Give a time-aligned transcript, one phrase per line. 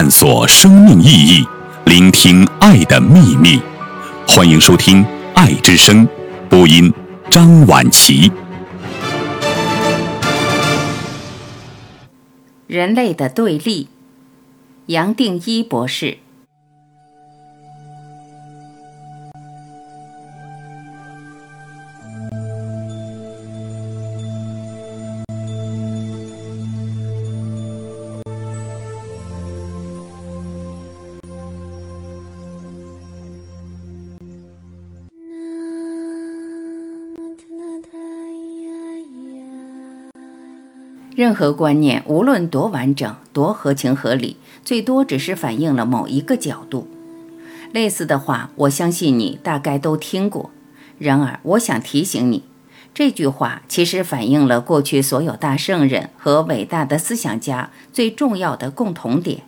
[0.00, 1.46] 探索生命意义，
[1.84, 3.60] 聆听爱的秘密。
[4.26, 5.04] 欢迎收听
[5.34, 6.08] 《爱之声》，
[6.48, 6.90] 播音
[7.30, 8.32] 张婉琪。
[12.66, 13.88] 人类的对立，
[14.86, 16.16] 杨定一博士。
[41.20, 46.88] 任何观念，无论多完整、多合情合理，最多只是反映了某一个角度。
[47.72, 50.48] 类似的话，我相信你大概都听过。
[50.96, 52.44] 然而，我想提醒你，
[52.94, 59.42] 这句话其实反映了过去所有大圣人和伟大的思想家最重要的共同点。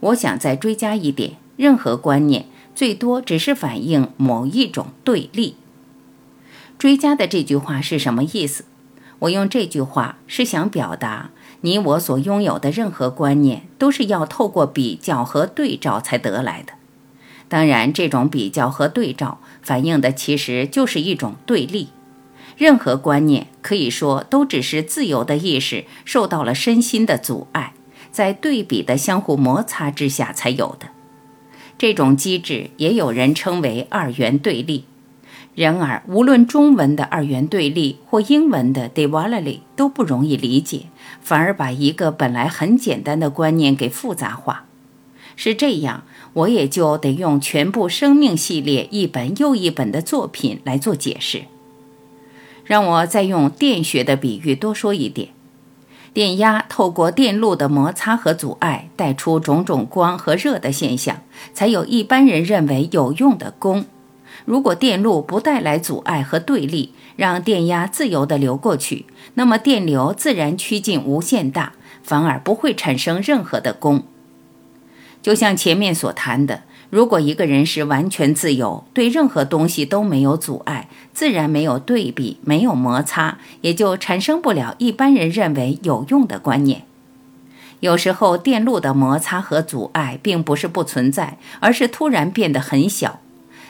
[0.00, 5.56] 我想再追加一点：任何观念最多只是反映某一种对立。
[6.78, 8.66] 追加的这句话是什么意思？
[9.20, 11.30] 我用这句话是想表达，
[11.62, 16.74] 你我所拥有的任何观念，都是要透过比较和对照才得来的。
[17.48, 21.88] 当然，这种比较和对照反映的其实就是一种对立。
[22.56, 27.74] 任何观念可以说都只是自由的意识受到了身心的阻碍，
[28.10, 30.88] 在对比的相互摩擦之下才有的。
[31.78, 34.84] 这种机制也有人称为二元对立。
[35.56, 40.82] 然而，无论中文的二元对立或英文的 duality 都不容易理解，
[41.22, 44.66] 反而把一个本来很简单的观念给复杂化。
[45.34, 51.44] 是这样，我也就得用全部生命系列一本又一本的作品来做解释。
[52.66, 55.30] 让我再用电学的比喻多说一点：
[56.12, 61.22] 电压透过电路的摩擦和阻碍，带出种种光和热的现象，
[61.54, 63.86] 才有一般人认为有用的功。
[64.44, 74.04] 如果电路不带来阻碍和对立，让电压自由地流过去，那么电流自然趋近无限大，反而不会产生任何的功。
[75.22, 86.82] 就像前面所谈的，如果一个人是完全自由，对任何东西都没有阻碍，自然没有对比，没有摩擦，也就产生不了一般人认为有用的观念。
[87.80, 93.20] 有时候，电路的摩擦和阻碍并不是不存在，而是突然变得很小。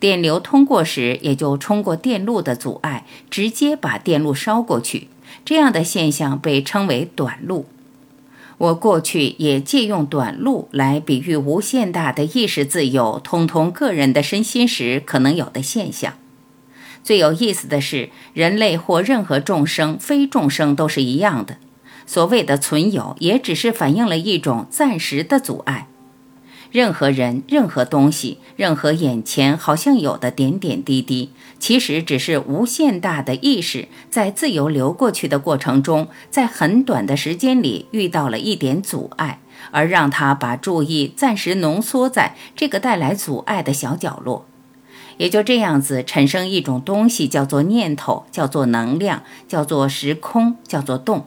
[0.00, 5.08] 电流通过时，也就冲过电路的阻碍，直接把电路烧过去。
[5.44, 7.66] 这样的现象被称为短路。
[8.58, 16.14] 我过去也借用短路来比喻无限大的意识自由通通个人的身心时可能有的现象。
[17.04, 21.56] 最有意思的是，人类或任何众生、非众生都是一样的。
[22.04, 25.86] 所谓的存有，也只是反映了一种暂时的阻碍。
[26.70, 39.40] 任何人、任何东西、任何眼前好像有的点点滴滴，其实只是无限大的意识在自由流过去的过程中，在很短的时间里遇到了一点阻碍，
[39.70, 44.46] 而让他把注意暂时浓缩在这个带来阻碍的小角落，
[45.16, 51.26] 也就这样子产生一种东西，叫做念头，叫做能量，叫做时空，叫做动。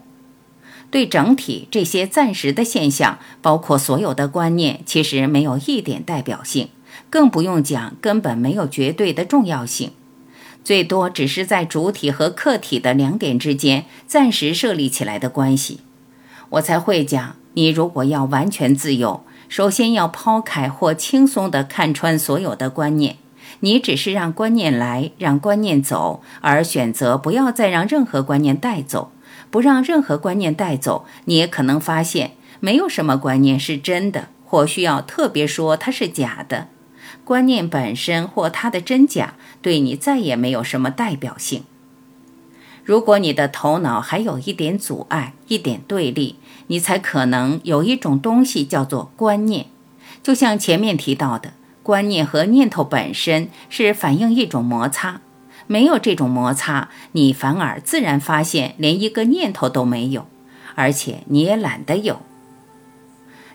[0.92, 6.68] 对整体这些暂时的现象，包括所有的观念，其实没有一点代表性，
[7.10, 9.92] 更不用讲根本没有绝对的重要性，
[10.64, 15.80] 最多只是在主体和客体的两点之间暂时设立起来的关系。
[16.50, 23.16] 我才会讲，你如果要完全自由，首先要抛开或轻松地看穿所有的观念，
[23.62, 29.14] 你只是让观念来，让观念走，而选择不要再让任何观念带走。
[29.52, 36.70] 不让任何观念带走，你也可能发现，没有什么观念是真的，或需要特别说它是假的。
[37.24, 41.64] 观念本身或它的真假，对你再也没有什么代表性。
[42.84, 46.38] 如果你的头脑还有一点阻碍、一点对立，
[46.68, 49.68] 你才可能有一种东西叫做观念。
[50.24, 51.54] 就像前面提到的，
[51.84, 55.22] 观念和念头本身是反映一种摩擦。
[55.72, 60.28] 没有这种摩擦，你反而自然发现连一个念头都没有，
[60.76, 62.20] 而且你也懒得有。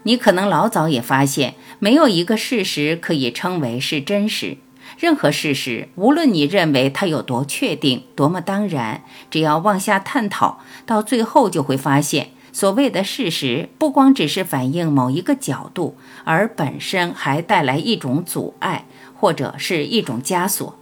[0.04, 4.56] 你可能老早也发现，没有一个事实可以称为是真实。
[4.98, 20.78] 任何事实，无论你认为它有多确定、多么当然，只要往下探讨，到最后就会发现，所谓的事实不光只是反映某一个角度，而本身还带来一种阻碍，或者是一种枷锁。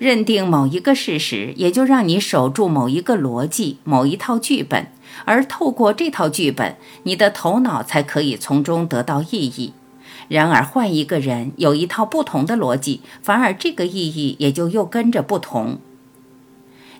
[0.00, 4.86] 认定某一个事实，也就让你守住某一个逻辑、某一套剧本，
[5.26, 9.74] 而透过这套剧本，你的头脑才可以从中得到意义。
[10.28, 15.78] 然而，换一个人有一套不同的逻辑，反而这个意义也就又跟着不同。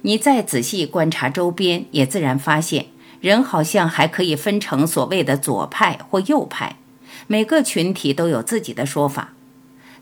[0.02, 2.88] 你再仔细观察周边，也自然发现，
[3.22, 6.76] 人好像还可以分成所谓的左派或右派，
[7.26, 9.32] 每个群体都有自己的说法。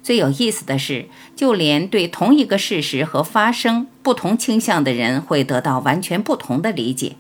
[0.09, 1.05] 最有意思的是，
[1.37, 7.17] 就连对同一个事实和发生不同倾向的人，会得到完全不同的理解。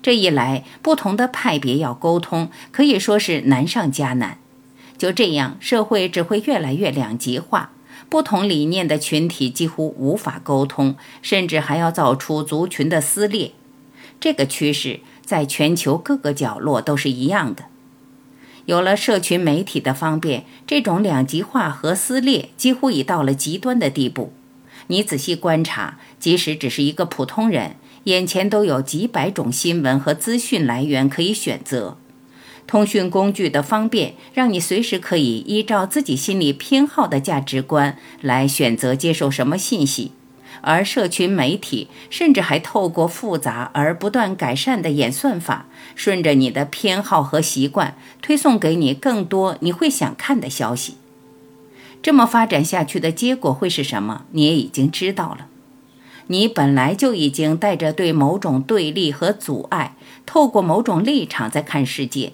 [0.00, 4.38] 这一来，不同的派别要沟通，可以说是难上加难。
[4.96, 7.72] 就这样，社会只会越来越两极化，
[8.08, 13.52] 不同理念的群体几乎无法沟通，甚至还要造出族群的撕裂。
[14.18, 17.64] 这个趋势在全球各个角落都是一样的。
[18.66, 24.32] 有了社群媒体的方便，这种两极化和撕裂几乎已到了极端的地步。
[24.88, 31.96] 你仔细观察，即使只是一个普通人，眼前都有几百种新闻和资讯来源可以选择。
[32.66, 40.12] 通讯工具的方便，让你随时可以依照自己心里偏好的价值观来选择接受什么信息。
[40.60, 50.96] 而社群媒体甚至还透过复杂而不断改善的演算法，顺着你的偏好和习惯，推送给你更多你会想看的消息。
[52.02, 54.24] 这么发展下去的结果会是什么？
[54.32, 55.46] 你也已经知道了。
[56.28, 62.32] 你本来就已经带着对某种对立和阻碍，透过某种立场在看世界。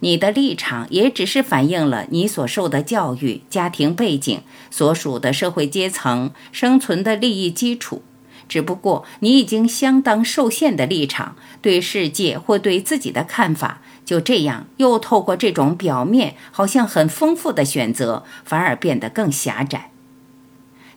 [0.00, 8.02] 你的立场也只是反映了你所受的教育、家庭背景、所属的社会阶层、生存的利益基础。
[8.48, 19.90] 只不过你已经相当受限的立场，对世界或对自己的看法，就这样又透过这种表面好像很丰富的选择，反而变得更狭窄。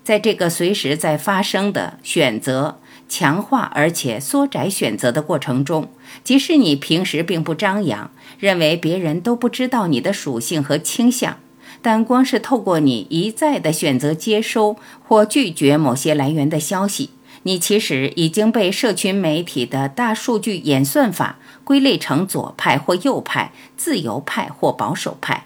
[0.04, 2.80] 在这个随时在发生的选择。
[3.10, 5.90] 强化而且缩窄选择的过程中，
[6.24, 11.40] 即使你平时并不张扬，认为别人都不知道你的属性和倾向，
[11.82, 17.10] 但光是透过你一再的选择接收或拒绝某些来源的消息，
[17.44, 25.46] 你其实已经被社群媒体的大数据演算法归类成左派或右派、自由派或保守派。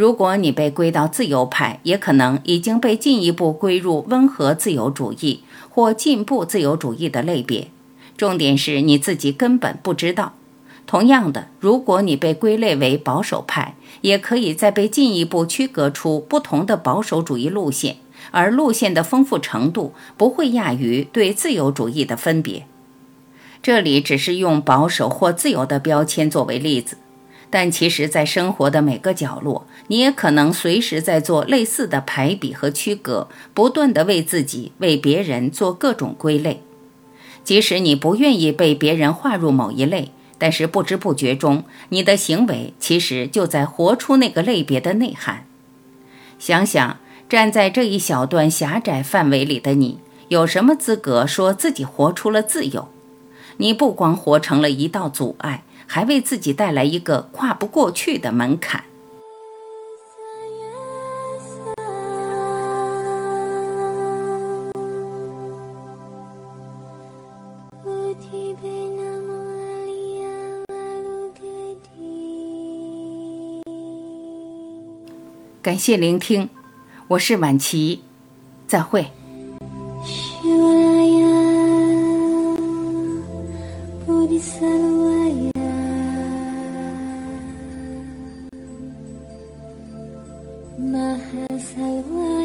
[0.00, 5.40] 如果你被归到自由派，也可能已经被进一步归入温和自由主义。
[5.68, 7.68] 或进步自由主义的类别，
[8.16, 10.32] 重点是你自己根本不知道。
[10.86, 17.96] 同样的，如果你被归类为保守派，也可以再被进一步区隔出不同的保守主义路线，
[18.30, 22.64] 而路线的丰富程度不会亚于对自由主义的分别。
[23.62, 26.96] 这里只是用保守或自由的标签作为例子。
[27.52, 36.62] 但其实，在生活的每个角落，你也可能随时在做类似的排比和区隔，不断的为自己、为别人做各种归类。
[37.42, 45.44] 即使你不愿意被别人划入某一类，但是不知不觉中，你的行为其实就在活出那个类别的内涵。
[46.38, 46.98] 想想，
[47.28, 49.98] 站在这一小段狭窄范围里的你，
[50.28, 52.88] 有什么资格说自己活出了自由？
[53.56, 55.64] 你不光活成了一道阻碍。
[55.92, 58.84] 还为自己带来一个跨不过去的门槛。
[75.60, 76.48] 感谢聆听，
[77.08, 78.04] 我是晚琪，
[78.68, 79.10] 再会。
[91.60, 92.39] as I was.